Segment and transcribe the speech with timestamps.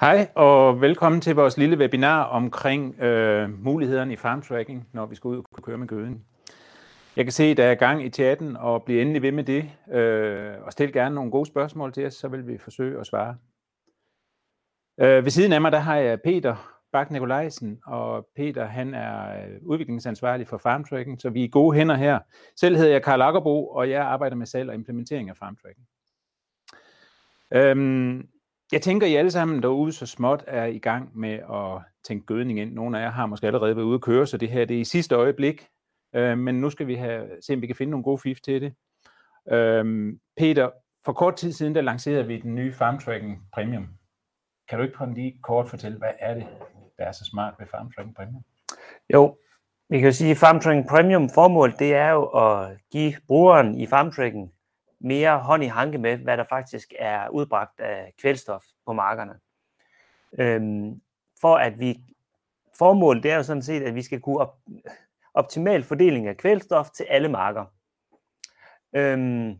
[0.00, 5.28] Hej og velkommen til vores lille webinar omkring øh, mulighederne i farmtracking, når vi skal
[5.28, 6.24] ud og køre med gøden.
[7.16, 9.70] Jeg kan se, at der er gang i chatten, og bliv endelig ved med det.
[9.92, 13.36] Øh, og stil gerne nogle gode spørgsmål til os, så vil vi forsøge at svare.
[15.00, 19.44] Øh, ved siden af mig, der har jeg Peter Bak Nikolajsen, og Peter han er
[19.44, 22.18] øh, udviklingsansvarlig for farmtracking, så vi er i gode hænder her.
[22.56, 25.86] Selv hedder jeg Karl Akkerbo, og jeg arbejder med salg og implementering af farmtracking.
[27.52, 28.28] Øhm,
[28.74, 32.58] jeg tænker, I alle sammen derude så småt er i gang med at tænke gødning
[32.60, 32.72] ind.
[32.72, 34.80] Nogle af jer har måske allerede været ude at køre, så det her det er
[34.80, 35.66] i sidste øjeblik.
[36.14, 38.62] Øh, men nu skal vi have, se, om vi kan finde nogle gode fif til
[38.62, 38.74] det.
[39.52, 40.70] Øh, Peter,
[41.04, 43.88] for kort tid siden, der lancerede vi den nye FarmTracking Premium.
[44.68, 46.46] Kan du ikke prøve lige kort fortælle, hvad er det,
[46.98, 48.42] der er så smart ved FarmTracking Premium?
[49.12, 49.36] Jo,
[49.88, 53.86] vi kan jo sige, at FarmTracking Premium formål, det er jo at give brugeren i
[53.86, 54.53] FarmTracking
[55.04, 59.34] mere hånd i hanke med, hvad der faktisk er udbragt af kvælstof på markerne.
[60.38, 61.00] Øhm,
[61.40, 62.00] for at vi
[62.78, 64.58] formålet det er jo sådan set, at vi skal kunne op,
[65.34, 67.64] optimal fordeling af kvælstof til alle marker.
[68.92, 69.58] Øhm,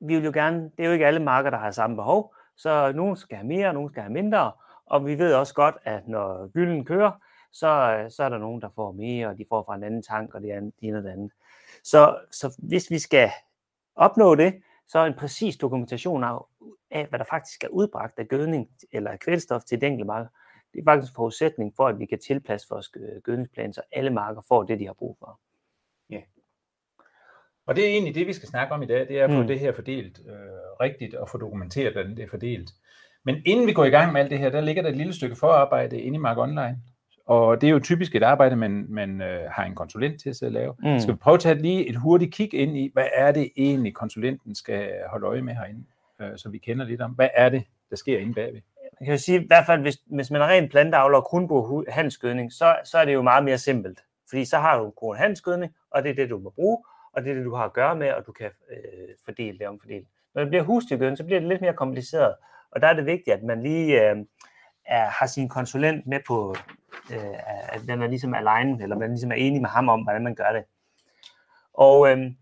[0.00, 2.92] vi vil jo gerne, det er jo ikke alle marker, der har samme behov, så
[2.92, 4.52] nogen skal have mere, og nogen skal have mindre,
[4.86, 7.12] og vi ved også godt, at når gylden kører,
[7.52, 10.34] så, så er der nogen, der får mere, og de får fra en anden tank,
[10.34, 11.32] og det ene og det andet.
[11.84, 13.30] Så, så hvis vi skal
[13.98, 14.54] opnå det,
[14.88, 16.38] så en præcis dokumentation af,
[16.90, 20.28] af, hvad der faktisk er udbragt af gødning eller kvælstof til et enkelt marker,
[20.72, 22.88] det er faktisk en forudsætning for, at vi kan tilpasse vores
[23.24, 25.40] gødningsplan, så alle marker får det, de har brug for.
[26.10, 26.20] Ja.
[27.66, 29.40] Og det er egentlig det, vi skal snakke om i dag, det er at få
[29.40, 29.46] mm.
[29.46, 30.34] det her fordelt øh,
[30.80, 32.70] rigtigt og få dokumenteret, hvordan det er fordelt.
[33.24, 35.14] Men inden vi går i gang med alt det her, der ligger der et lille
[35.14, 36.82] stykke forarbejde inde i Mark Online.
[37.28, 40.52] Og det er jo typisk et arbejde, man, man øh, har en konsulent til at
[40.52, 40.74] lave.
[40.78, 40.98] Mm.
[41.00, 43.94] Skal vi prøve at tage lige et hurtigt kig ind i, hvad er det egentlig,
[43.94, 45.84] konsulenten skal holde øje med herinde,
[46.20, 48.60] øh, så vi kender lidt om, hvad er det, der sker inde bagved?
[49.00, 51.48] Jeg kan jo sige, i hvert fald, hvis, hvis man er ren planteavler og kun
[51.48, 54.00] bruger handelsgødning, så, så er det jo meget mere simpelt.
[54.28, 56.78] Fordi så har du en handelsgødning, og det er det, du må bruge,
[57.12, 59.68] og det er det, du har at gøre med, og du kan øh, fordele det
[59.68, 60.04] omfordele.
[60.34, 62.34] Når det bliver husdyrgødning, så bliver det lidt mere kompliceret,
[62.70, 64.16] og der er det vigtigt, at man lige øh,
[64.88, 66.56] er, har sin konsulent med på,
[67.12, 67.38] øh,
[67.68, 70.34] at den er ligesom aligned, eller man ligesom er enig med ham om, hvordan man
[70.34, 70.64] gør det.
[71.74, 72.32] Og øh,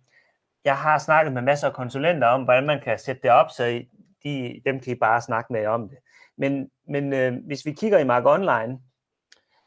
[0.65, 3.83] jeg har snakket med masser af konsulenter om, hvordan man kan sætte det op, så
[4.25, 5.99] de, dem kan I bare snakke med om det.
[6.39, 8.81] Men, men øh, hvis vi kigger i Mark Online,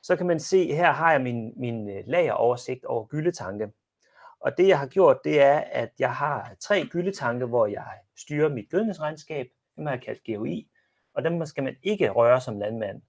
[0.04, 3.72] så kan man se, her har jeg min, min øh, lageroversigt over gyldetanke.
[4.40, 8.50] Og det jeg har gjort, det er, at jeg har tre gyldetanke, hvor jeg styrer
[8.50, 9.48] mit gødningsregnskab.
[9.76, 10.68] Dem har jeg kaldt GOI,
[11.20, 13.02] og dem skal man ikke røre som landmand.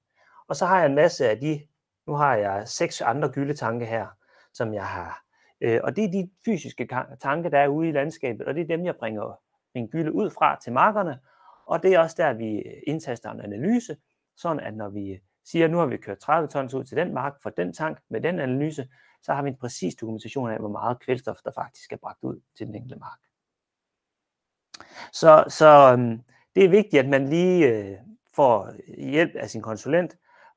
[0.49, 1.61] Og så har jeg en masse af de,
[2.07, 4.07] nu har jeg seks andre gyldetanke her,
[4.53, 5.25] som jeg har.
[5.61, 6.89] Øh, og det er de fysiske
[7.21, 9.41] tanke, der er ude i landskabet, og det er dem, jeg bringer
[9.75, 11.19] min gylde ud fra til markerne,
[11.67, 13.97] og det er også der, vi indtaster en analyse,
[14.37, 17.15] sådan at når vi siger, at nu har vi kørt 30 tons ud til den
[17.15, 18.89] mark for den tank med den analyse,
[19.23, 22.41] så har vi en præcis dokumentation af, hvor meget kvælstof der faktisk er bragt ud
[22.57, 23.19] til den enkelte mark.
[25.13, 26.23] Så, så øhm,
[26.55, 27.97] det er vigtigt, at man lige øh,
[28.37, 28.73] får
[29.11, 30.17] hjælp af sin konsulent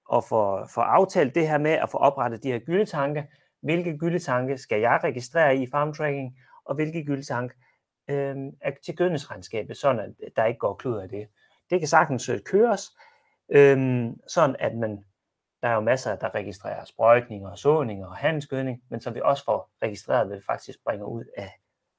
[0.10, 3.28] og får, får aftalt det her med at få oprettet de her gyldetanke.
[3.62, 7.56] Hvilke gyldetanke skal jeg registrere i farm tracking, og hvilke gyldetanke
[8.10, 8.36] øh,
[8.86, 11.28] til gødningsregnskabet, sådan at der ikke går klud af det.
[11.70, 12.98] Det kan sagtens øh, køres,
[13.50, 15.06] øh, sådan at man,
[15.62, 19.46] der er jo masser, der registrerer sprøjtninger og såninger og handelsgødning, men så vi også
[19.46, 21.52] får registreret, hvad vi faktisk bringer ud af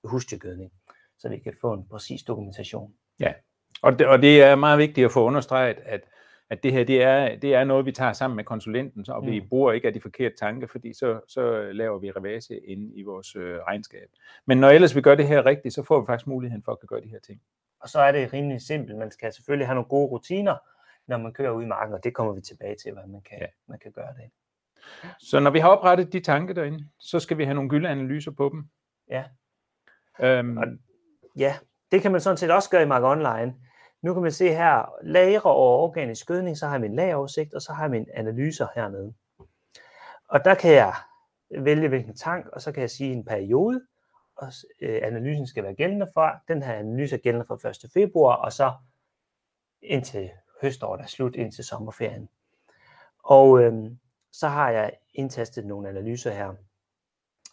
[0.05, 0.72] husdyrgødning,
[1.19, 2.94] så vi kan få en præcis dokumentation.
[3.21, 3.32] Ja,
[3.84, 6.00] og det, og det er meget vigtigt at få understreget, at
[6.50, 9.40] at det her det er, det er noget, vi tager sammen med konsulenten, og vi
[9.40, 9.48] mm.
[9.48, 13.36] bruger ikke af de forkerte tanker, fordi så, så laver vi revase ind i vores
[13.36, 14.08] øh, regnskab.
[14.46, 16.80] Men når ellers vi gør det her rigtigt, så får vi faktisk muligheden for at
[16.80, 17.40] kunne gøre de her ting.
[17.80, 18.98] Og så er det rimelig simpelt.
[18.98, 20.56] Man skal selvfølgelig have nogle gode rutiner,
[21.06, 23.38] når man kører ud i marken, og det kommer vi tilbage til, hvordan man kan,
[23.40, 23.46] ja.
[23.68, 24.30] man kan gøre det.
[25.18, 28.48] Så når vi har oprettet de tanker derinde, så skal vi have nogle gyldeanalyser på
[28.48, 28.68] dem.
[29.10, 29.24] Ja.
[30.20, 30.64] Øhm, og,
[31.36, 31.56] ja,
[31.92, 33.54] det kan man sådan set også gøre i Mark Online.
[34.04, 37.62] Nu kan man se her, lagre over organisk gødning, så har jeg min lageroversigt, og
[37.62, 39.14] så har jeg mine analyser hernede.
[40.28, 40.94] Og der kan jeg
[41.58, 43.82] vælge hvilken tank, og så kan jeg sige en periode,
[44.37, 46.32] og øh, analysen skal være gældende for.
[46.49, 47.90] Den her analyse er gældende fra 1.
[47.93, 48.73] februar, og så
[49.82, 50.31] indtil
[50.62, 52.28] høståret er slut, indtil sommerferien.
[53.19, 53.90] Og øh,
[54.32, 56.55] så har jeg indtastet nogle analyser her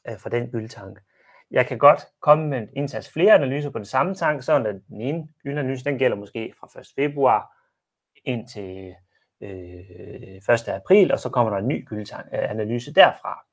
[0.07, 1.01] øh, fra den gyldtank.
[1.51, 5.01] Jeg kan godt komme med indsats flere analyser på den samme tank, så at den
[5.01, 6.87] ene gyldeanalyse, den gælder måske fra 1.
[6.95, 7.57] februar
[8.25, 8.95] indtil
[9.41, 10.67] øh, 1.
[10.67, 13.45] april, og så kommer der en ny øh, analyse derfra.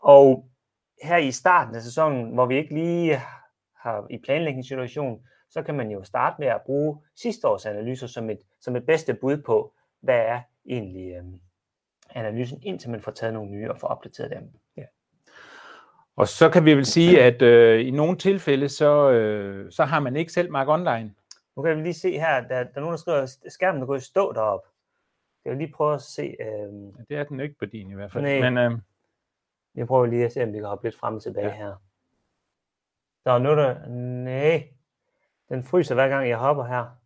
[0.00, 0.48] Og
[1.02, 3.20] her i starten af sæsonen, hvor vi ikke lige
[3.76, 8.30] har i planlægningssituation, så kan man jo starte med at bruge sidste års analyser som
[8.30, 11.24] et, som et bedste bud på, hvad er egentlig øh,
[12.10, 14.50] analysen, indtil man får taget nogle nye og får opdateret dem.
[14.76, 14.84] Ja.
[16.16, 20.00] Og så kan vi vel sige, at øh, i nogle tilfælde, så, øh, så har
[20.00, 21.14] man ikke selv Mark Online.
[21.56, 23.86] Nu kan vi lige se her, der, der er nogen, der skriver, at skærmen er
[23.86, 24.68] gået i stå deroppe.
[25.44, 26.36] Jeg vil lige prøve at se.
[26.40, 26.72] Øh...
[27.08, 28.24] Det er den ikke på din i hvert fald.
[28.24, 28.50] Nej.
[28.50, 28.78] Men, øh,
[29.74, 31.56] jeg prøver lige at se, om vi kan hoppe lidt frem og tilbage ja.
[31.56, 31.82] her.
[33.22, 33.88] Så nu er der...
[34.24, 34.68] Nej.
[35.48, 36.98] Den fryser hver gang, jeg hopper her.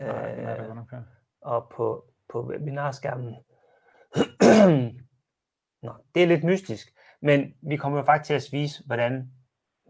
[0.00, 1.02] nej, der nok her.
[1.40, 3.34] og på, på webinarskærmen.
[5.86, 6.88] Nå, det er lidt mystisk,
[7.22, 9.30] men vi kommer jo faktisk til at vise, hvordan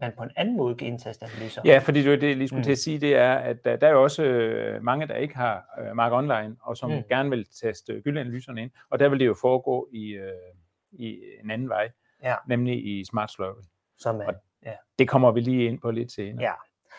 [0.01, 1.61] man på en anden måde kan indtaste analyser.
[1.65, 2.63] Ja, fordi det, det jeg lige skulle Mm.
[2.63, 5.35] til at sige, det er, at der, der er jo også øh, mange, der ikke
[5.35, 6.95] har øh, Mark Online, og som Mm.
[6.95, 7.03] mm.
[7.09, 10.31] gerne vil teste gyldanalyserne ind, og der vil det jo foregå i, øh,
[10.91, 11.89] i en anden vej,
[12.23, 12.35] Ja.
[12.47, 13.61] nemlig i Smart Slurry.
[13.97, 14.33] Som er, Og-
[14.99, 16.43] Det kommer vi lige ind på lidt senere.
[16.43, 16.53] ja.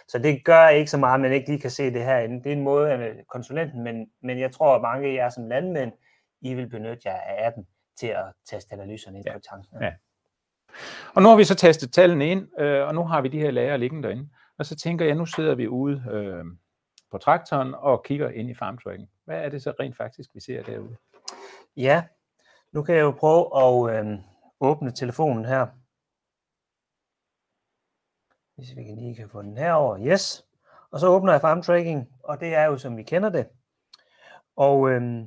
[0.09, 2.43] Så det gør ikke så meget, at man ikke lige kan se det herinde.
[2.45, 5.47] Det er en måde af konsulenten, men, men jeg tror, at mange af jer som
[5.49, 5.93] landmænd,
[6.41, 7.67] I vil benytte jer af appen
[8.01, 9.33] til at teste analyserne ind Ja.
[9.33, 9.83] på tanken.
[9.83, 9.93] Ja.
[11.15, 13.51] Og nu har vi så tastet tallene ind, øh, og nu har vi de her
[13.51, 14.29] lager liggende derinde.
[14.59, 16.45] Og så tænker jeg, nu sidder vi ude øh,
[17.11, 19.11] på traktoren og kigger ind i farmtracking.
[19.25, 20.97] Hvad er det så rent faktisk, vi ser derude?
[21.77, 22.05] Ja,
[22.73, 23.45] nu kan jeg jo prøve
[23.97, 24.19] at øh,
[24.61, 25.67] åbne telefonen her.
[28.57, 29.99] Hvis vi kan lige kan få den herover.
[30.07, 30.45] Yes.
[30.91, 33.49] Og så åbner jeg farm tracking, og det er jo som vi kender det.
[34.57, 35.25] Og øh,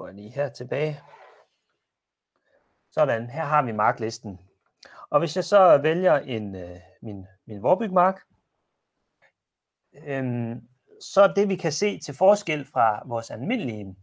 [0.00, 1.00] går jeg lige her tilbage.
[2.90, 4.40] Sådan, her har vi marklisten.
[5.10, 8.20] Og hvis jeg så vælger en, øh, min, min Vorbygmark,
[9.94, 10.56] øh,
[11.00, 13.96] så det vi kan se til forskel fra vores almindelige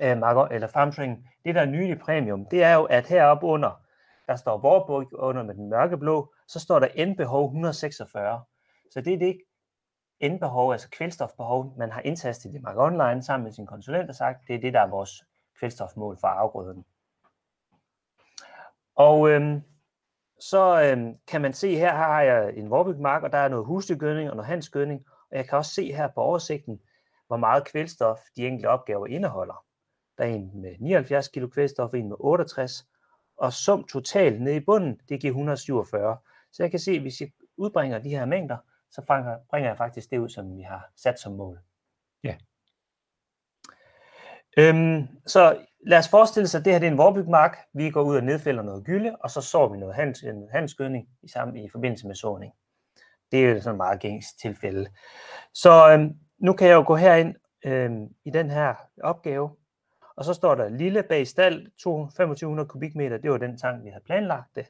[0.00, 3.46] øh, marker, eller farmstring, det der er nye i premium, det er jo, at heroppe
[3.46, 3.82] under,
[4.26, 8.44] der står Vorburg under med den mørkeblå, så står der endbehov 146.
[8.90, 9.40] Så det er det
[10.20, 14.48] indbehov, altså kvælstofbehov, man har indtastet i Mark Online sammen med sin konsulent og sagt,
[14.48, 15.24] det er det, der er vores
[15.58, 16.84] kvælstofmål for afgrøden.
[18.94, 19.62] Og øhm,
[20.40, 24.30] så øhm, kan man se, her har jeg en Vorbygmark, og der er noget husdyrgødning
[24.30, 26.80] og noget handsgødning, og jeg kan også se her på oversigten,
[27.26, 29.64] hvor meget kvælstof de enkelte opgaver indeholder.
[30.18, 32.86] Der er en med 79 kg kvælstof, en med 68,
[33.36, 36.16] og sum totalt nede i bunden, det giver 147.
[36.52, 38.56] Så jeg kan se, at hvis jeg udbringer de her mængder,
[38.90, 41.58] så bringer, jeg faktisk det ud, som vi har sat som mål.
[42.24, 42.36] Ja.
[44.58, 47.58] Øhm, så lad os forestille sig, at det her det er en vorbygmark.
[47.72, 51.08] Vi går ud og nedfælder noget gylde, og så sår vi noget hands, en handskydning
[51.22, 52.52] i, sammen, i forbindelse med såning.
[53.32, 54.90] Det er jo sådan et meget gængs tilfælde.
[55.54, 57.34] Så øhm, nu kan jeg jo gå herind
[57.64, 59.50] øhm, i den her opgave,
[60.16, 64.04] og så står der lille bag stald, 2500 kubikmeter, det var den tank, vi havde
[64.04, 64.66] planlagt det.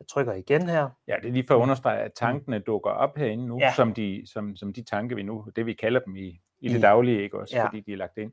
[0.00, 0.88] Jeg trykker igen her.
[1.08, 3.72] Ja, det er lige for at understrege, at tankene dukker op herinde nu, Ja.
[3.76, 6.82] som, de, som, som de tanke, vi nu, det vi kalder dem i, i det
[6.82, 7.64] daglige, ikke også, Ja.
[7.66, 8.32] fordi de er lagt ind.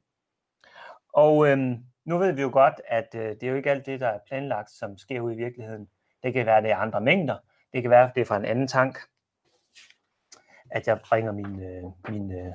[1.13, 3.99] Og øhm, nu ved vi jo godt, at øh, det er jo ikke alt det,
[3.99, 5.87] der er planlagt, som sker ude i virkeligheden.
[6.23, 7.37] Det kan være, at det er andre mængder.
[7.73, 8.97] Det kan være, at det er fra en anden tank,
[10.71, 12.51] at jeg bringer min, øh, min, øh,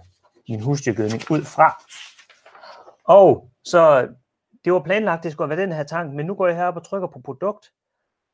[0.49, 1.83] min husdyrgødning ud fra.
[3.05, 4.09] Og så
[4.65, 6.85] det var planlagt, det skulle være den her tank, men nu går jeg herop og
[6.85, 7.73] trykker på produkt,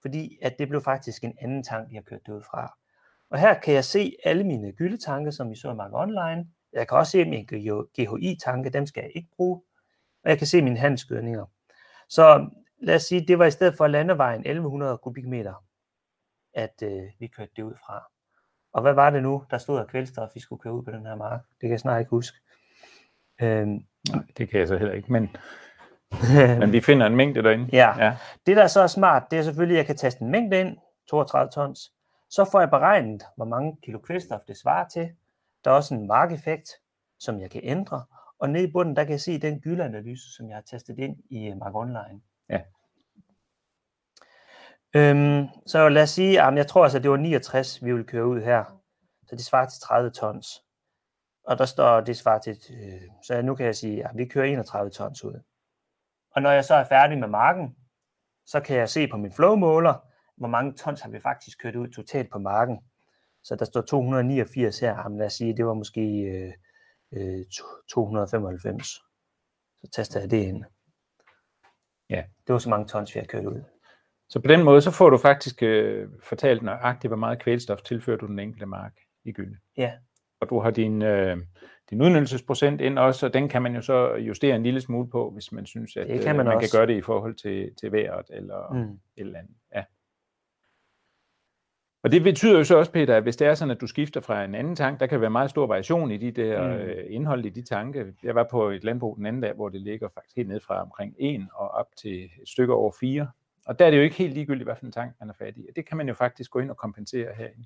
[0.04, 2.78] fordi at det blev faktisk en anden tank, jeg kørte det ud fra.
[3.30, 6.48] Og her kan jeg se alle mine gyldetanke, som vi så i Mark Online.
[6.72, 7.46] Jeg kan også se min
[7.96, 9.62] GHI-tanke, dem skal jeg ikke bruge.
[10.24, 11.46] Og jeg kan se mine handskydninger.
[12.08, 12.50] Så
[12.82, 15.64] lad os sige, det var i stedet for landevejen 1100 kubikmeter,
[16.54, 18.04] at øh, vi kørte det ud fra.
[18.72, 21.06] Og hvad var det nu, der stod af kvælstof, vi skulle køre ud på den
[21.06, 21.40] her mark?
[21.40, 22.38] Det kan jeg snart ikke huske.
[23.42, 25.36] Øhm, Nej, det kan jeg så heller ikke, men,
[26.60, 27.68] men vi finder en mængde derinde.
[27.72, 28.04] Ja.
[28.04, 28.16] ja.
[28.46, 30.76] Det, der så er smart, det er selvfølgelig, at jeg kan taste en mængde ind,
[31.10, 31.92] 32 tons.
[32.30, 35.10] Så får jeg beregnet, hvor mange kilo kvælstof det svarer til.
[35.64, 36.68] Der er også en markeffekt,
[37.18, 38.04] som jeg kan ændre.
[38.38, 41.16] Og nede i bunden, der kan jeg se den gyldeanalyse, som jeg har tastet ind
[41.30, 42.20] i øh, Mark Online.
[42.48, 42.60] Ja.
[44.96, 48.04] Øhm, så lad os sige, at jeg tror altså, at det var 69, vi vil
[48.04, 48.64] køre ud her.
[49.26, 50.46] Så det svarer til 30 tons.
[51.44, 54.44] Og der står, det svarer til, øh, så nu kan jeg sige, at vi kører
[54.44, 55.40] 31 tons ud.
[56.34, 57.76] Og når jeg så er færdig med marken,
[58.46, 59.94] så kan jeg se på min flowmåler,
[60.36, 62.78] hvor mange tons har vi faktisk kørt ud totalt på marken.
[63.42, 66.52] Så der står 289 her, Jamen, lad os sige, det var måske øh,
[67.12, 68.86] øh, to- 295.
[69.80, 70.64] Så taster jeg det ind.
[72.10, 72.24] Ja.
[72.46, 73.62] Det var så mange tons, vi har kørt ud.
[74.28, 78.18] Så på den måde, så får du faktisk øh, fortalt nøjagtigt, hvor meget kvælstof tilfører
[78.18, 78.92] du den enkelte mark
[79.24, 79.58] i gylde.
[79.76, 79.92] Ja.
[80.40, 81.36] Og du har din, øh,
[81.90, 85.30] din udnyttelsesprocent ind også, og den kan man jo så justere en lille smule på,
[85.30, 86.70] hvis man synes, at Det kan man man også.
[86.72, 88.80] kan gøre det i forhold til, til vejret eller mm.
[88.90, 89.54] Et eller andet.
[89.74, 89.84] Ja.
[92.02, 94.20] Og det betyder jo så også, Peter, at hvis det er sådan, at du skifter
[94.20, 96.84] fra en anden tank, der kan være meget stor variation i de der Mm.
[96.84, 96.90] mm.
[97.08, 98.14] indhold i de tanke.
[98.22, 100.82] Jeg var på et landbrug den anden dag, hvor det ligger faktisk helt ned fra
[100.82, 103.28] omkring 1 og op til et stykke over 4.
[103.66, 105.56] Og der er det jo ikke helt ligegyldigt, hvad for en tank man er fat
[105.56, 105.66] i.
[105.70, 107.64] Og det kan man jo faktisk gå ind og kompensere herinde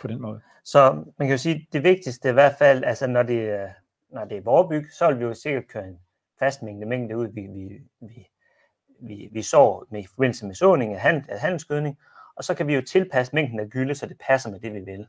[0.00, 0.40] på den måde.
[0.64, 3.70] Så man kan jo sige, at det vigtigste i hvert fald, altså når det, er-
[4.08, 5.98] når det er vorebyg, så vil vi jo sikkert køre en
[6.38, 8.28] fast mængde mængde ud, vi, vi, vi,
[9.00, 11.98] vi, vi sår med i forbindelse med såning af, hand, af handelsgødning,
[12.36, 14.80] og så kan vi jo tilpasse mængden af gylde, så det passer med det, vi
[14.80, 15.06] vil.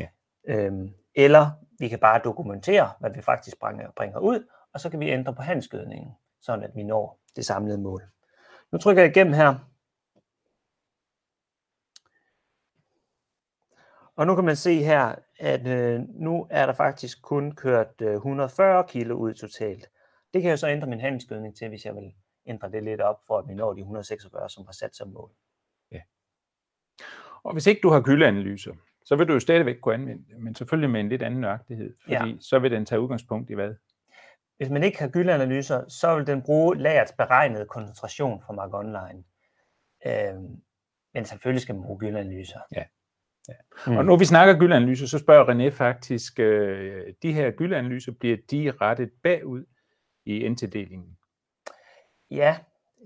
[0.00, 0.06] Ja.
[0.48, 5.00] Øhm, eller vi kan bare dokumentere, hvad vi faktisk bringer, bringer ud, og så kan
[5.00, 8.02] vi ændre på handelsgødningen, sådan at vi når det samlede mål.
[8.72, 9.54] Nu trykker jeg igennem her.
[14.18, 18.14] Og nu kan man se her, at øh, nu er der faktisk kun kørt øh,
[18.14, 19.88] 140 kilo ud totalt.
[20.34, 22.12] Det kan jeg så ændre min handelsgødning til, hvis jeg vil
[22.46, 25.30] ændre det lidt op, for at vi når de 146, som var sat som mål.
[27.42, 30.54] Og hvis ikke du har gyldeanalyser, så vil du jo stadigvæk kunne anvende det, men
[30.54, 32.24] selvfølgelig med en lidt anden nøjagtighed, fordi Ja.
[32.26, 32.34] ja.
[32.40, 33.74] så vil den tage udgangspunkt i hvad?
[34.56, 39.24] Hvis man ikke har gyldeanalyser, så vil den bruge lagerets beregnede koncentration fra Mark Online.
[40.06, 40.62] Øhm,
[41.14, 42.60] men selvfølgelig skal man bruge gyldeanalyser.
[42.76, 42.84] Ja.
[43.48, 43.54] Ja.
[43.86, 43.96] Mm.
[43.96, 48.72] Og når vi snakker gyldeanalyser, så spørger René faktisk, øh, de her gyldeanalyser, bliver de
[48.80, 49.64] rettet bagud
[50.26, 51.18] i NT-delingen?
[52.30, 52.56] Ja,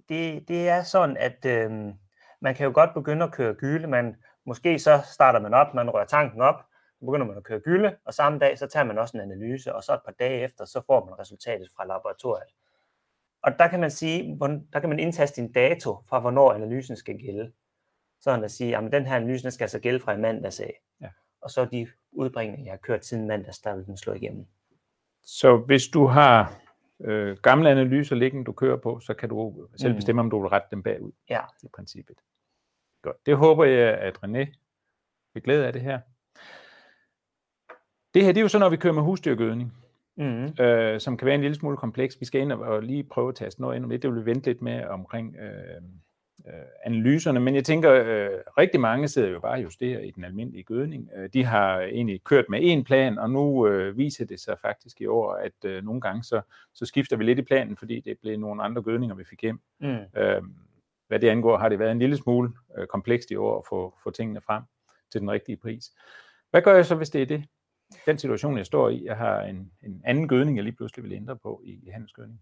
[0.09, 1.93] det, det er sådan, at øhm,
[2.41, 3.87] man kan jo godt begynde at køre gylde.
[3.87, 6.65] Man, måske så starter man op, man rører tanken op,
[6.99, 9.75] så begynder man at køre gylde, og samme dag, så tager man også en analyse,
[9.75, 12.53] og så et par dage efter, så får man resultatet fra laboratoriet.
[13.43, 14.39] Og der kan man sige,
[14.73, 17.53] der kan man indtaste en dato fra, hvornår analysen skal gælde.
[18.23, 20.81] Sådan at sige, at den her analyse den skal altså gælde fra i mandags af.
[21.01, 21.09] Ja.
[21.41, 24.47] Og så de udbringninger, jeg har kørt siden mandags, der vil den slå igennem.
[25.25, 26.61] Så hvis du har
[27.01, 29.97] øh, gamle analyser liggende, du kører på, så kan du selv Mm.
[29.97, 31.41] bestemme, om du vil rette dem bagud Ja.
[31.63, 32.17] i princippet.
[33.03, 33.27] Godt.
[33.27, 34.53] Det håber jeg, at René
[35.35, 36.01] vil glæde af det her.
[38.15, 39.73] Det her, det er jo så, når vi kører med husdyrgødning.
[40.17, 40.65] Mm-hmm.
[40.65, 42.21] øh, som kan være en lille smule kompleks.
[42.21, 44.03] Vi skal ind og, og lige prøve at taste noget ind om det.
[44.03, 45.83] Det vil vi vente lidt med omkring øh,
[46.47, 50.25] øh, analyserne, men jeg tænker, øh, rigtig mange sidder jo bare og justerer i den
[50.25, 51.11] almindelige gødning.
[51.17, 55.01] Øh, de har egentlig kørt med én plan, og nu øh, viser det sig faktisk
[55.01, 56.41] i år, at øh, nogle gange så,
[56.75, 59.61] så skifter vi lidt i planen, fordi det blev nogle andre gødninger, vi fik hjem.
[59.81, 59.99] Mm.
[60.17, 60.43] Øh,
[61.09, 63.95] hvad det angår, har det været en lille smule øh, komplekst i år at få,
[64.03, 64.63] få tingene frem
[65.13, 65.93] til den rigtige pris.
[66.51, 67.45] Hvad gør jeg så, hvis det er det?
[68.07, 71.13] Den situation, jeg står i, jeg har en, en anden gødning, jeg lige pludselig vil
[71.13, 72.41] ændre på i, i handelsgødning.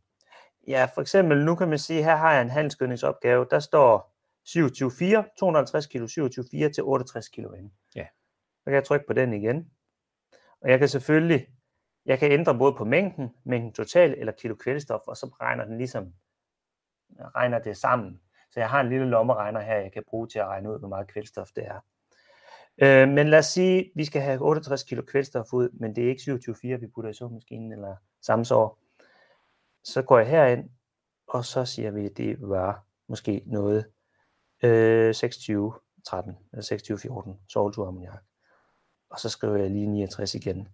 [0.69, 4.15] Ja, for eksempel, nu kan man sige, her har jeg en handelsgødningsopgave, der står
[4.49, 7.45] 27,4, 250 kg 27,4 til 68 kg.
[7.97, 8.07] Ja.
[8.59, 9.71] Så kan jeg trykke på den igen.
[10.61, 11.47] Og jeg kan selvfølgelig,
[12.07, 15.79] jeg kan ændre både på mængden, mængden total eller kilo kvælstof, og så regner den
[15.79, 16.13] ligesom,
[17.19, 18.21] regner det sammen.
[18.51, 20.89] Så jeg har en lille lommeregner her, jeg kan bruge til at regne ud, hvor
[20.89, 21.81] meget kvælstof det er.
[22.83, 26.09] Øh, men lad os sige, vi skal have 68 kg kvælstof ud, men det er
[26.09, 28.80] ikke 27,4, vi putter i såmaskinen eller samsår.
[29.85, 30.71] Så går jeg herind,
[31.29, 33.85] og så siger vi, at det var måske noget
[34.63, 35.73] øh, 26,
[36.07, 38.23] 13 eller 26, 14 sovlturammoniak.
[39.11, 40.69] Og så skriver jeg lige 69 igen.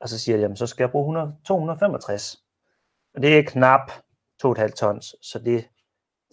[0.00, 2.44] Og så siger jeg, jamen så skal jeg bruge 100, 265.
[3.14, 3.90] Og det er knap
[4.46, 5.68] 2,5 tons, så det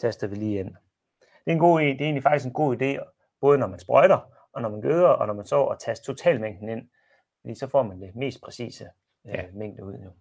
[0.01, 0.75] taster vi lige ind.
[1.19, 4.19] Det er, en god, det er egentlig faktisk en god idé, både når man sprøjter,
[4.53, 6.89] og når man gøder, og når man så at taste totalmængden ind.
[7.41, 8.89] Fordi så får man det mest præcise
[9.27, 9.45] øh, Ja.
[9.53, 9.93] mængde ud.
[9.93, 10.11] Jo.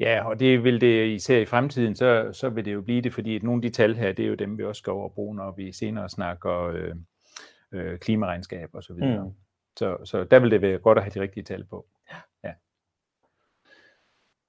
[0.00, 3.12] Ja, og det vil det især i fremtiden, så, så vil det jo blive det,
[3.12, 5.12] fordi nogle af de tal her, det er jo dem, vi også skal over og
[5.14, 6.94] bruge, når vi senere snakker øh,
[7.72, 9.24] øh, klimaregnskab og så videre.
[9.24, 9.30] Mm.
[9.76, 11.86] Så, så der vil det være godt at have de rigtige tal på.
[12.10, 12.52] Ja.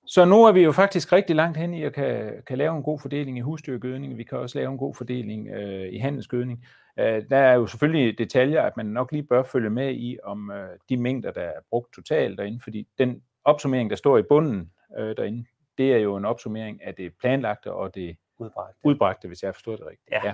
[0.06, 2.84] Så nu er vi jo faktisk rigtig langt hen i at kan, kan lave en
[2.84, 4.18] god fordeling i husdyrgødning.
[4.18, 6.66] Vi kan også lave en god fordeling øh, i handelsgødning.
[7.00, 10.52] Øh, der er jo selvfølgelig detaljer, at man nok lige bør følge med i, om
[10.52, 14.72] øh, de mængder, der er brugt totalt derinde, fordi den opsummering, der står i bunden
[14.98, 15.46] øh, derinde,
[15.78, 18.78] det er jo en opsummering af det planlagte og det Udbragt.
[18.84, 20.12] udbragte, hvis jeg har forstået det rigtigt.
[20.12, 20.22] Ja.
[20.26, 20.34] ja.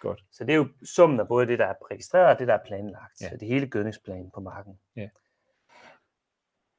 [0.00, 0.24] Godt.
[0.30, 2.64] Så det er jo summen af både det, der er registreret og det, der er
[2.66, 3.20] planlagt.
[3.20, 3.28] Ja.
[3.28, 4.78] Så det hele gødningsplanen på marken.
[4.96, 5.08] Ja.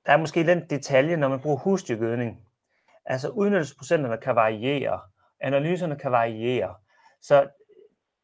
[0.05, 2.48] Der er måske den detalje, når man bruger husdyrgødning.
[3.05, 5.01] Altså udnyttelsesprocenterne kan variere.
[5.39, 6.75] Analyserne kan variere.
[7.22, 7.50] Så,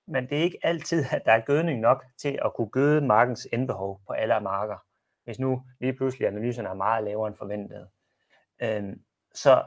[0.08, 3.48] men det er ikke altid, at der er gødning nok til at kunne gøde markens
[3.54, 4.78] endbehov på alle marker.
[5.24, 7.88] Hvis nu lige pludselig analyserne er meget lavere end forventet.
[8.62, 9.02] Øhm,
[9.34, 9.64] så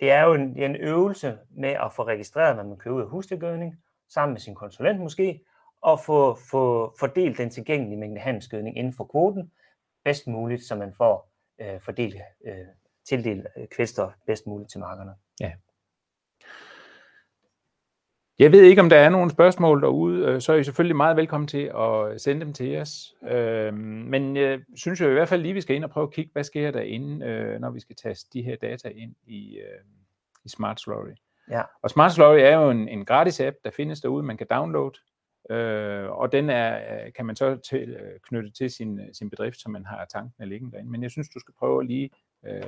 [0.00, 2.96] det er jo en, det er en øvelse med at få registreret, hvad man køber
[2.96, 5.44] ud af husdyrgødning, sammen med sin konsulent måske,
[5.80, 9.52] og få, få fordelt den tilgængelige mængde handelsgødning inden for kvoten
[10.04, 12.66] bedst muligt, så man får øh, fordelt, øh,
[13.08, 15.14] tildelt øh, kvælstof bedst muligt til markerne.
[15.40, 15.52] Ja.
[18.38, 21.16] Jeg ved ikke, om der er nogle spørgsmål derude, øh, så er I selvfølgelig meget
[21.16, 23.14] velkommen til at sende dem til os.
[23.28, 26.12] Øh, men jeg synes jo i hvert fald lige, vi skal ind og prøve at
[26.12, 29.60] kigge, hvad sker der inde, øh, når vi skal taste de her data ind i,
[30.44, 31.14] i Smart Slurry.
[31.50, 31.62] Ja.
[31.82, 34.92] Og Smart Slurry er jo en, en gratis app, der findes derude, man kan downloade.
[36.10, 40.06] og den er, kan man så til, knytte til sin, sin bedrift, så man har
[40.12, 40.90] tankene liggende derinde.
[40.90, 42.10] Men jeg synes, du skal prøve at lige
[42.46, 42.62] øh,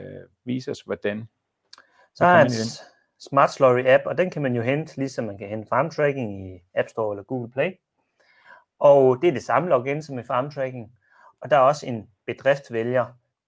[0.44, 1.28] vise os, hvordan
[2.14, 2.50] så er en
[3.18, 6.46] Smart Slurry app, og den kan man jo hente, ligesom man kan hente farm tracking
[6.48, 7.72] i App Store eller Google Play.
[8.78, 10.92] Og det er det samme login som i farm tracking.
[11.40, 13.06] Og der er også en bedriftvælger,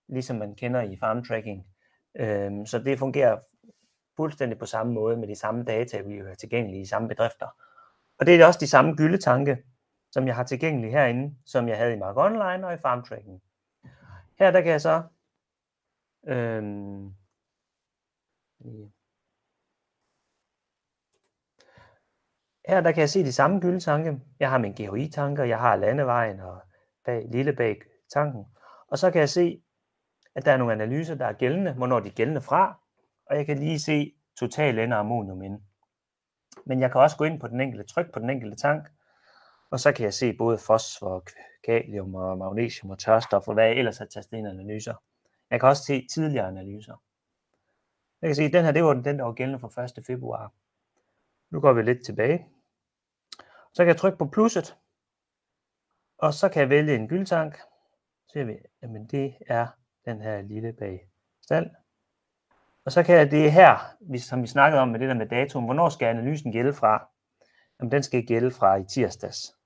[0.08, 1.66] ligesom man kender i farm tracking.
[2.14, 3.38] Øhm, så det fungerer
[4.16, 7.46] fuldstændig på samme måde med de samme data, vi har tilgængelige i samme bedrifter.
[8.18, 9.64] Og det er også de samme gyldetanke,
[10.10, 13.42] som jeg har tilgængelige herinde, som jeg havde i Mark Online og i farm tracking.
[14.38, 15.02] Her der kan jeg så
[16.26, 17.14] øhm,
[22.70, 24.20] her der kan jeg se de samme gyldetanke.
[24.40, 26.60] Jeg har min GHI-tanker, jeg har landevejen og
[27.04, 28.46] bag, lille bag tanken.
[28.88, 29.62] Og så kan jeg se,
[30.34, 32.80] at der er nogle analyser, der er gældende, hvornår de er gældende fra,
[33.26, 35.60] og jeg kan lige se total ender ammonium ind.
[36.66, 38.88] Men jeg kan også gå ind på den enkelte tryk på den enkelte tank,
[39.70, 41.24] og så kan jeg se både fosfor,
[41.64, 44.94] kalium og magnesium og tørstof, og hvad jeg ellers har tastet ind analyser.
[45.50, 47.02] Jeg kan også se tidligere analyser.
[48.22, 50.04] Jeg kan se, at den her, det var den, der var gældende fra 1.
[50.06, 50.52] februar.
[51.50, 52.46] Nu går vi lidt tilbage.
[53.72, 54.76] Så kan jeg trykke på plusset,
[56.18, 57.56] og så kan jeg vælge en gyldtank.
[58.26, 59.66] Så ser vi, at det er
[60.04, 61.08] den her lille bag
[61.42, 61.70] stald.
[62.84, 65.64] Og så kan jeg det her, som vi snakkede om med det der med datoen,
[65.64, 67.08] hvornår skal analysen gælde fra?
[67.80, 69.56] Jamen den skal gælde fra i tirsdags.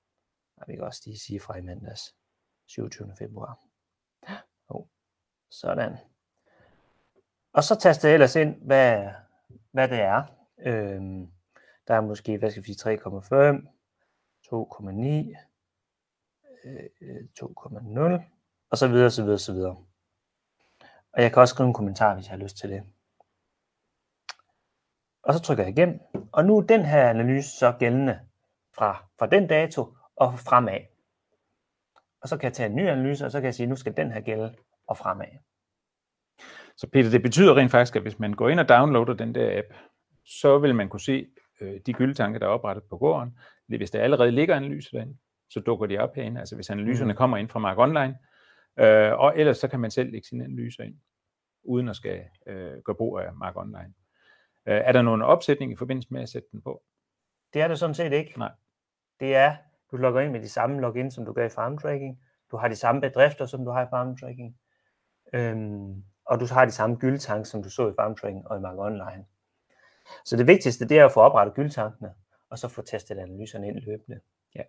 [0.57, 2.15] Og vi kan også lige sige fra i mandags,
[2.67, 3.13] 27.
[3.17, 3.59] februar.
[4.67, 4.85] Oh,
[5.51, 5.97] sådan.
[7.53, 9.09] Og så taster jeg ellers ind, hvad,
[9.71, 10.23] hvad det er.
[10.59, 11.31] Øhm,
[11.87, 13.74] der er måske, hvad skal vi sige, 3,5,
[14.53, 15.35] 2,9,
[17.39, 18.21] 2,0, øh,
[18.71, 19.75] og så videre, så videre, så videre.
[21.13, 22.83] Og jeg kan også skrive en kommentar, hvis jeg har lyst til det.
[25.23, 25.99] Og så trykker jeg igennem,
[26.31, 28.19] og nu er den her analyse så gældende
[28.75, 30.79] fra, fra den dato og fremad.
[32.21, 33.75] Og så kan jeg tage en ny analyse, og så kan jeg sige, at nu
[33.75, 34.55] skal den her gælde
[34.87, 35.27] og fremad.
[36.77, 39.57] Så Peter, det betyder rent faktisk, at hvis man går ind og downloader den der
[39.57, 39.67] app,
[40.25, 41.27] så vil man kunne se
[41.61, 43.37] øh, de gyldetanke, der er oprettet på gården.
[43.67, 45.17] Hvis der allerede ligger analyser derinde,
[45.49, 46.39] så dukker de op herinde.
[46.39, 47.17] Altså hvis analyserne mm.
[47.17, 48.17] kommer ind fra Mark Online,
[48.79, 50.95] øh, og ellers så kan man selv lægge sine analyser ind,
[51.63, 53.93] uden at skal øh, gøre brug af Mark Online.
[54.67, 56.83] Øh, er der nogen opsætning i forbindelse med at sætte den på?
[57.53, 58.39] Det er det sådan set ikke.
[58.39, 58.51] Nej.
[59.19, 59.55] Det er,
[59.91, 62.19] du logger ind med de samme login, som du gør i farm tracking.
[62.51, 64.57] Du har de samme bedrifter, som du har i farm tracking.
[65.33, 68.77] Øhm, og du har de samme gyldtank, som du så i FarmTracking og i Mark
[68.77, 69.25] Online.
[70.25, 72.13] Så det vigtigste, det er at få oprettet gyldtankene,
[72.49, 74.19] og så få testet analyserne ind løbende.
[74.55, 74.61] Ja.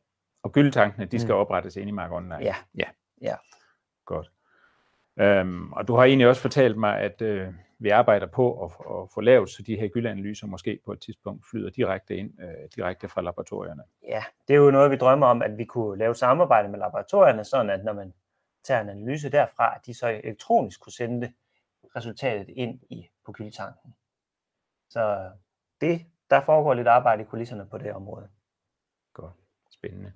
[0.43, 1.41] Og gyldtankene, de skal mm.
[1.41, 2.39] oprettes ind i Mark Online?
[2.41, 2.55] Ja.
[2.75, 2.89] Ja.
[3.23, 3.35] ja.
[4.05, 4.31] Godt.
[5.19, 9.09] Øhm, og du har egentlig også fortalt mig, at øh, vi arbejder på at, at
[9.15, 13.09] få lavet, så de her gyldanalyser måske på et tidspunkt flyder direkte ind, øh, direkte
[13.09, 13.83] fra laboratorierne.
[14.09, 17.45] Ja, det er jo noget, vi drømmer om, at vi kunne lave samarbejde med laboratorierne,
[17.45, 18.15] sådan at når man
[18.65, 21.33] tager en analyse derfra, at de så elektronisk kunne sende det
[21.97, 23.95] resultatet ind i på køltanken.
[24.91, 25.31] Så
[25.81, 28.29] det, der foregår lidt arbejde i kulisserne på det område.
[29.15, 29.35] Godt.
[29.71, 30.13] Spændende.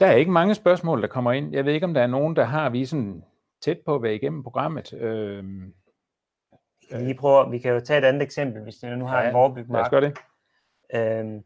[0.00, 1.52] Der er ikke mange spørgsmål, der kommer ind.
[1.52, 3.24] Jeg ved ikke, om der er nogen, der har vi sådan
[3.60, 4.92] tæt på at være igennem programmet.
[4.92, 5.74] Øhm,
[6.80, 9.22] vi kan lige prøve, vi kan jo tage et andet eksempel, hvis du nu har
[9.22, 9.76] ja, en vorbyg mark.
[9.78, 10.18] Lad os gøre det.
[10.94, 11.44] Øhm,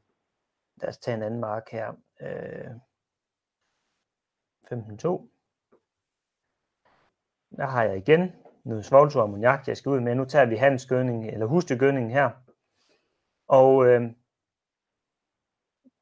[0.76, 1.92] lad os tage en anden mark her.
[2.20, 2.70] Øh,
[4.72, 5.33] 15.2.
[7.57, 8.33] Der har jeg igen
[8.66, 10.14] noget svovlsur ammoniak, jeg skal ud med.
[10.14, 12.31] Nu tager vi handelsgødning, eller husdyrgødningen her.
[13.48, 14.00] Og øh,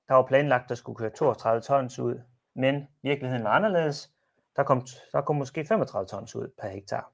[0.09, 2.21] der var planlagt, at der skulle køre 32 tons ud,
[2.55, 4.13] men virkeligheden var anderledes.
[4.57, 7.13] Der kom, der kom måske 35 tons ud per hektar.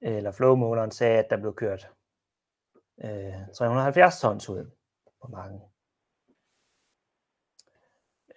[0.00, 1.90] Eller flowmåleren sagde, at der blev kørt
[3.04, 4.70] øh, 370 tons ud
[5.22, 5.60] på marken.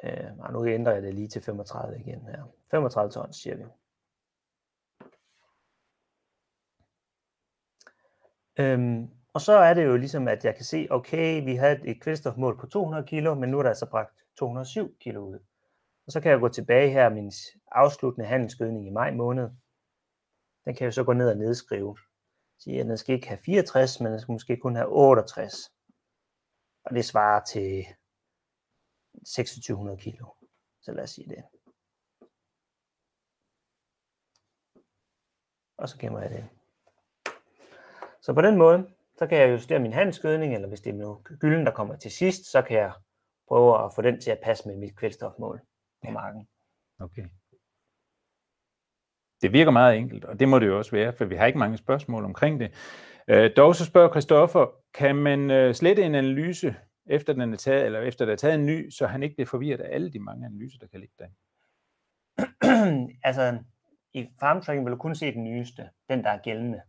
[0.03, 2.43] Øh, nu ændrer jeg det lige til 35 igen her.
[2.71, 3.63] 35 tons, siger vi.
[8.59, 12.01] Øhm, og så er det jo ligesom, at jeg kan se, okay, vi havde et
[12.01, 15.39] kvælstofmål på 200 kg, men nu er der altså bragt 207 kg ud.
[16.05, 17.31] Og så kan jeg gå tilbage her, min
[17.71, 19.49] afsluttende handelsgødning i maj måned.
[20.65, 21.97] Den kan jeg så gå ned og nedskrive.
[22.59, 25.53] Sige, at den skal ikke have 64, men den skal måske kun have 68.
[26.85, 27.85] Og det svarer til
[29.13, 30.25] 2600 kilo.
[30.81, 31.43] Så lad os sige det.
[35.77, 36.62] Og så gemmer jeg det.
[38.23, 41.23] Så på den måde, så kan jeg justere min handelsgødning, eller hvis det er noget
[41.23, 42.91] gylden, der kommer til sidst, så kan jeg
[43.47, 45.61] prøve at få den til at passe med mit kvælstofmål
[46.05, 46.47] på marken.
[46.99, 47.25] Okay.
[49.41, 51.59] Det virker meget enkelt, og det må det jo også være, for vi har ikke
[51.59, 52.71] mange spørgsmål omkring det.
[53.27, 57.85] Øh, dog så spørger Christoffer, kan man øh, slette en analyse, efter den er taget,
[57.85, 60.19] eller efter der er taget en ny, så han ikke bliver forvirret af alle de
[60.19, 61.27] mange analyser, der kan ligge der?
[63.27, 63.57] altså,
[64.13, 66.81] i farmtracking vil du kun se den nyeste, den der er gældende.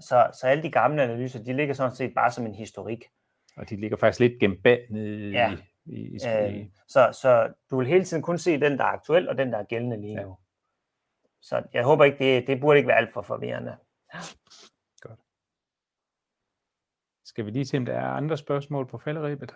[0.00, 3.04] Så, så alle de gamle analyser, de ligger sådan set bare som en historik.
[3.56, 5.56] Og de ligger faktisk lidt gemt bag nede Ja.
[5.86, 8.84] i, i, i, Øh, i så, så du vil hele tiden kun se den, der
[8.84, 10.22] er aktuel, og den, der er gældende lige Ja.
[10.22, 10.36] nu.
[11.42, 13.76] Så jeg håber ikke, det, det burde ikke være alt for forvirrende.
[17.24, 19.54] Skal vi lige se, om der er andre spørgsmål på falderæbet?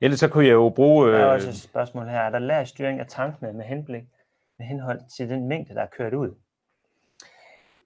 [0.00, 1.08] Ellers så kunne jeg jo bruge...
[1.12, 2.18] Der er Øh, også et spørgsmål her.
[2.20, 4.04] Er der lærstyring af tankene med henblik
[4.58, 6.34] med henhold til den mængde, der er kørt ud?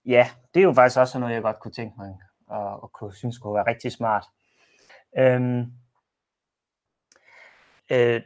[0.06, 3.14] Ja, det er jo faktisk også noget, jeg godt kunne tænke mig og, og kunne
[3.14, 4.24] synes kunne være rigtig smart.
[5.18, 5.72] Øhm,
[7.92, 8.22] øh,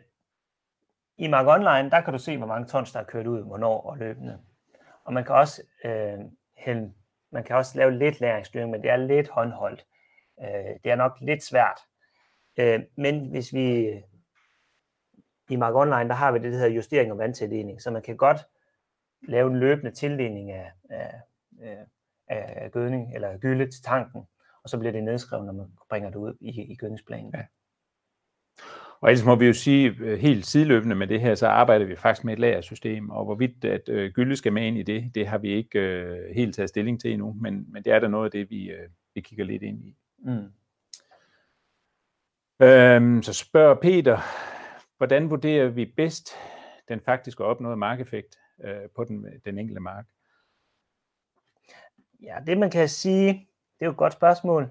[1.18, 3.80] I Mark Online, der kan du se, hvor mange tons, der er kørt ud, hvornår
[3.80, 4.40] og løbende.
[5.04, 6.18] Og man kan også, øh,
[6.56, 6.92] hælde,
[7.30, 9.86] man kan også lave lidt læringsstyring, men det er lidt håndholdt.
[10.40, 11.80] Øh, det er nok lidt svært.
[12.56, 13.90] Øh, men hvis vi
[15.48, 18.16] i Mark Online, der har vi det, der hedder justering og vandtildeling, så man kan
[18.16, 18.40] godt
[19.28, 21.20] lave en løbende tildeling af, af,
[21.60, 21.86] af,
[22.28, 24.22] af gødning eller gylde til tanken,
[24.62, 27.30] og så bliver det nedskrevet, når man bringer det ud i, i gødningsplanen.
[27.34, 27.42] Ja.
[29.00, 31.96] Og ellers må vi jo sige, øh, helt sideløbende med det her, så arbejder vi
[31.96, 35.26] faktisk med et lagersystem, og hvorvidt at øh, gylde skal med ind i det, det
[35.26, 38.24] har vi ikke øh, helt taget stilling til endnu, men, men det er da noget
[38.24, 39.96] af det, vi, øh, vi kigger lidt ind i.
[40.18, 40.52] Mm.
[42.60, 44.18] Øhm, så spørger Peter,
[44.96, 46.30] hvordan vurderer vi bedst
[46.88, 50.06] den faktiske opnåede markeffekt øh, på den, den enkelte mark?
[52.24, 53.28] Ja, det man kan sige,
[53.78, 54.70] det er jo et godt spørgsmål.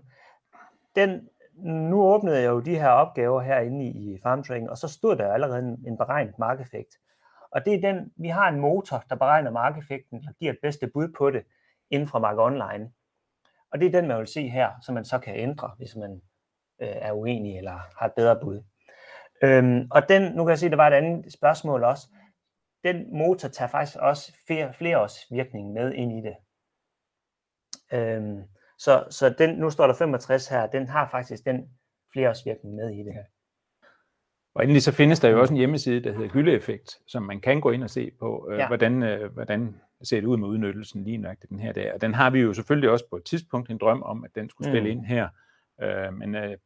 [0.96, 1.30] Den,
[1.64, 5.34] nu åbnede jeg jo de her opgaver herinde i, i FarmTracking, og så stod der
[5.34, 6.98] allerede en, en beregnet markeffekt.
[7.52, 10.88] Og det er den, vi har en motor, der beregner markeffekten og giver et bedste
[10.94, 11.44] bud på det
[11.90, 12.92] inden fra Mark Online.
[13.72, 16.22] Og det er den, man vil se her, som man så kan ændre, hvis man
[16.82, 18.64] øh, er uenig eller har et bedre bud.
[19.44, 22.08] Øhm, og den, nu kan jeg se, der var et andet spørgsmål også.
[22.84, 26.36] Den motor tager faktisk også flere, flere års virkning med ind i det.
[27.94, 28.42] Øhm,
[28.80, 31.70] så, så den, nu står der 65 her, den har faktisk den
[32.14, 33.06] flereårsvirkning med i det.
[33.16, 33.22] Ja.
[34.56, 37.62] Og endelig så findes der jo også en hjemmeside, der hedder Gyldeeffekt, som man kan
[37.62, 38.68] gå ind og se på, øh, Ja.
[38.68, 41.94] hvordan, øh, hvordan ser det ud med udnyttelsen lige nøjagtigt den her dag.
[41.94, 44.50] Og den har vi jo selvfølgelig også på et tidspunkt en drøm om, at den
[44.50, 44.98] skulle spille Mm.
[45.00, 45.28] ind her.
[45.82, 46.58] Øh, men øh,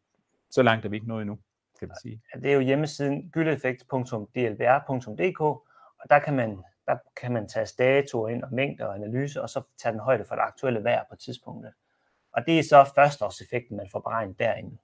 [0.51, 1.37] så langt er vi ikke nået endnu,
[1.79, 2.21] kan vi sige.
[2.41, 5.63] Det er jo hjemmesiden gyldeeffekt.dlbr.dk, og
[6.09, 9.61] der kan man der kan man tage datoer ind og mængder og analyse, og så
[9.77, 11.73] tage den højde for det aktuelle vejr på tidspunktet.
[12.33, 14.77] Og det er så førsteårseffekten, man får beregnet derinde.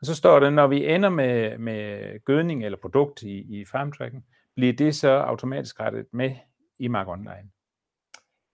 [0.00, 4.24] Og så står der, når vi ender med, med gødning eller produkt i, i farmtracken,
[4.54, 6.34] bliver det så automatisk rettet med
[6.78, 7.50] i Mark Online.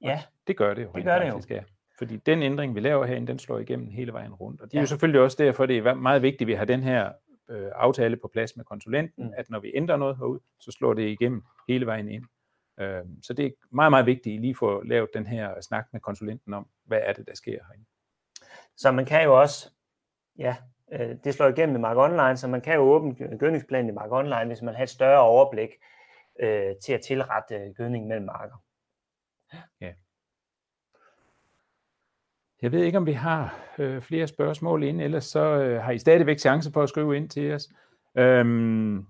[0.00, 0.90] Ja, Det gør det jo.
[0.94, 1.32] Det gør det jo.
[1.32, 1.62] faktisk, Ja.
[1.98, 4.60] Fordi den ændring, vi laver herinde, den slår igennem hele vejen rundt.
[4.60, 4.82] Og det er Ja.
[4.82, 7.12] jo selvfølgelig også derfor, det er meget vigtigt, at vi har den her
[7.48, 9.32] øh, aftale på plads med konsulenten, Mm.
[9.36, 12.24] at når vi ændrer noget herud, så slår det igennem hele vejen ind.
[12.80, 16.00] Øh, så det er meget, meget vigtigt, at lige får lavet den her snak med
[16.00, 17.84] konsulenten om, hvad er det, der sker herinde.
[18.76, 19.70] så man kan jo også,
[20.38, 20.56] ja,
[20.92, 24.12] øh, det slår igennem i Mark Online, så man kan jo åbne gødningsplanen i Mark
[24.12, 25.70] Online, hvis man har et større overblik
[26.40, 28.56] øh, til at tilrette øh, gødning mellem marker.
[32.62, 35.98] Jeg ved ikke, om vi har øh, flere spørgsmål ind, ellers så øh, har I
[35.98, 37.68] stadigvæk chance for at skrive ind til os.
[38.18, 39.06] Øhm,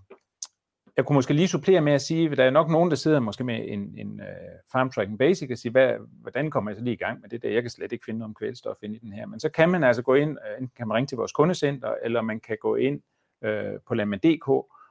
[0.97, 3.21] jeg kunne måske lige supplere med at sige, at der er nok nogen, der sidder
[3.21, 4.27] måske med en, en uh,
[4.73, 7.43] Farm Tracking Basic og siger, hvad, hvordan kommer jeg så lige i gang med det
[7.43, 7.51] der?
[7.51, 9.27] Jeg kan slet ikke finde noget om kvælstof ind i den her.
[9.27, 11.95] Men så kan man altså gå ind, øh, enten kan man ringe til vores kundecenter,
[12.03, 13.03] eller man kan gå ind
[13.45, 14.49] øh, på Landmand.dk,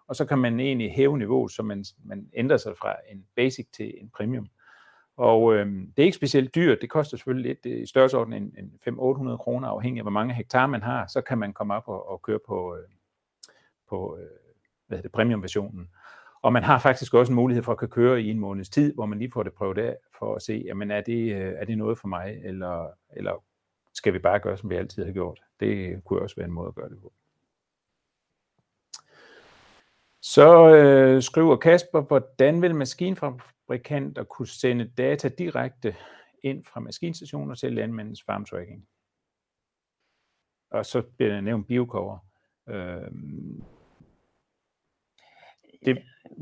[0.07, 3.67] og så kan man egentlig hæve niveauet, så man, man ændrer sig fra en Basic
[3.73, 4.47] til en Premium.
[5.21, 8.55] Og øh, det er ikke specielt dyrt, det koster selvfølgelig lidt, øh, i størrelsesorden en,
[8.57, 11.87] en 500-800 kroner, afhængig af hvor mange hektar man har, så kan man komme op
[11.87, 12.83] og, og køre på, øh,
[13.89, 14.25] på øh,
[14.87, 15.89] hvad hedder det, premium-versionen.
[16.41, 18.93] Og man har faktisk også en mulighed for at kunne køre i en måneds tid,
[18.93, 21.65] hvor man lige får det prøvet af, for at se, jamen er det, øh, er
[21.65, 23.43] det noget for mig, eller, eller
[23.93, 25.41] skal vi bare gøre, som vi altid har gjort.
[25.59, 27.13] Det kunne også være en måde at gøre det på.
[30.21, 32.75] Så øh, skriver Kasper, hvordan vil
[33.71, 35.95] maskinfabrikanter kunne sende data direkte
[36.43, 38.87] ind fra maskinstationer til landmændens farm tracking?
[40.71, 42.19] Og så bliver der nævnt biocover.
[42.69, 43.11] Øh,
[45.85, 45.97] det...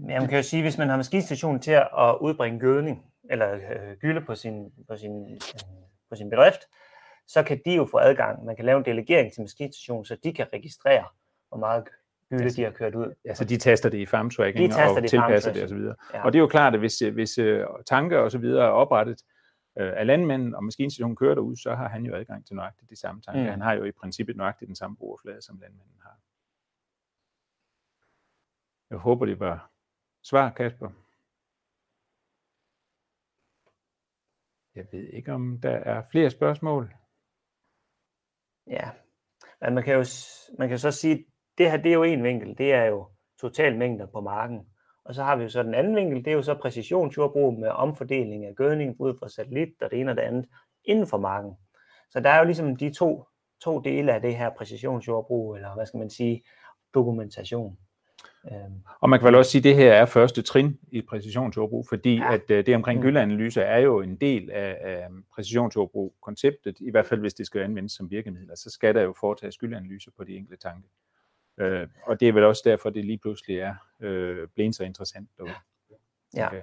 [0.10, 3.98] Ja, man kan jo sige, hvis man har maskinstationen til at udbringe gødning, eller øh,
[3.98, 5.40] gylde på sin, på, sin, øh,
[6.10, 6.62] på sin bedrift,
[7.28, 8.46] så kan de jo få adgang.
[8.46, 11.06] Man kan lave en delegering til maskinstationen, så de kan registrere,
[11.50, 11.90] hvor meget
[12.30, 13.14] gylde de har kørt ud.
[13.26, 15.78] Altså de taster det i farm tracking De og det tilpasser det osv.
[16.14, 16.26] Ja.
[16.26, 19.24] Og det er jo klart, at hvis, hvis uh, tanke og så videre er oprettet
[19.76, 22.96] uh, af landmænden, og maskinstationen kører derud, så har han jo adgang til nøjagtigt de
[22.96, 23.42] samme tanker.
[23.42, 23.50] Mm.
[23.50, 26.18] Han har jo i princippet nøjagtigt den samme brugerflade, som landmænden har.
[28.90, 29.72] Jeg håber, det var
[30.24, 30.90] svar, Kasper.
[34.76, 36.94] Jeg ved ikke, om der er flere spørgsmål.
[38.68, 38.90] Ja,
[39.62, 40.06] men man kan jo
[40.58, 41.26] man kan så sige,
[41.60, 43.08] det her det er jo en vinkel, det er jo
[43.42, 44.60] total mængder på marken.
[45.06, 47.70] Og så har vi jo så den anden vinkel, det er jo så præcisionsjordbrug med
[47.70, 50.46] omfordeling af gødning ud fra satellit og det ene og det andet
[50.86, 51.52] inden for marken.
[52.12, 53.24] Så der er jo ligesom de to,
[53.64, 56.44] to dele af det her præcisionsjordbrug, eller hvad skal man sige,
[56.94, 57.78] dokumentation.
[58.52, 61.86] Øhm, Og man kan vel også sige, at det her er første trin i præcisionsjordbrug,
[61.90, 62.34] fordi Ja.
[62.34, 63.04] at øh, det omkring Mm.
[63.06, 67.92] gyldeanalyse er jo en del af, af præcisionsjordbrug-konceptet, i hvert fald hvis det skal anvendes
[67.92, 70.88] som virkemiddel, så skal der jo foretages gyldeanalyse på de enkelte tanke.
[71.60, 75.30] Øh, og det er vel også derfor, det lige pludselig er øh, blevet så interessant.
[75.38, 75.54] Derude.
[76.36, 76.48] ja.
[76.48, 76.62] Okay.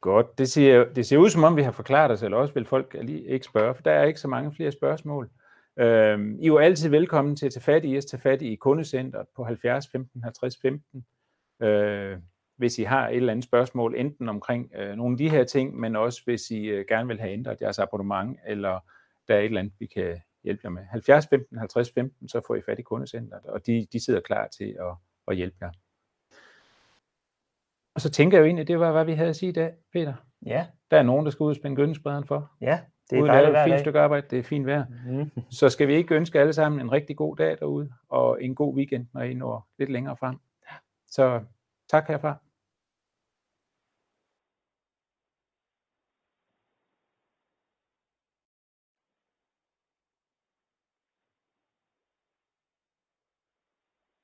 [0.00, 0.38] Godt.
[0.38, 2.96] Det ser, det ser ud som om, vi har forklaret os, eller også vil folk
[3.02, 5.30] lige ikke spørge, for der er ikke så mange flere spørgsmål.
[5.76, 8.54] Øhm, I er jo altid velkommen til at tage fat i os, tage fat i
[8.54, 11.06] kundecenteret på 70 15 50 15,
[11.62, 12.18] øh,
[12.56, 15.80] hvis I har et eller andet spørgsmål, enten omkring øh, nogle af de her ting,
[15.80, 18.80] men også hvis I øh, gerne vil have ændret jeres abonnement, eller
[19.28, 20.82] der er et eller andet, vi kan hjælpe jer med.
[20.82, 24.48] 70 15 50 15, så får I fat i kundecenteret, og de, de sidder klar
[24.48, 24.94] til at,
[25.28, 25.70] at hjælpe jer.
[27.94, 29.74] Og så tænker jeg jo egentlig, det var, hvad vi havde at sige i dag,
[29.92, 30.14] Peter.
[30.46, 32.52] ja, Der er nogen, der skal ud og spænde gødningssprederen for.
[32.60, 34.84] ja, det er dejligt et fint stykke arbejde, det er fint vejr.
[35.06, 35.30] Mm.
[35.50, 38.76] Så skal vi ikke ønske alle sammen en rigtig god dag derude, og en god
[38.76, 40.36] weekend, når I når lidt længere frem.
[41.06, 41.40] Så
[41.90, 42.36] tak herfra.